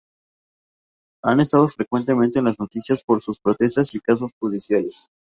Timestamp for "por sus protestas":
3.03-3.93